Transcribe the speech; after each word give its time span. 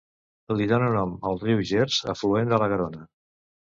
Li 0.61 0.65
dóna 0.71 0.87
nom 0.95 1.13
el 1.31 1.37
riu 1.45 1.61
Gers, 1.73 1.99
afluent 2.15 2.53
de 2.55 2.61
la 2.65 2.71
Garona. 2.73 3.07